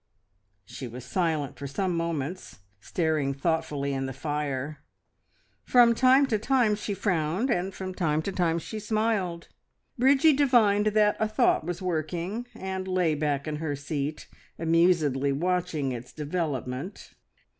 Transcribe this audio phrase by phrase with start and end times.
[0.65, 4.79] She was silent for some moments, staring thoughtfully in the fire.
[5.63, 9.49] From time to time she frowned, and from time to time she smiled;
[9.99, 14.27] Bridgie divined that a thought was working, and lay back in her seat,
[14.57, 17.13] amusedly watching its development.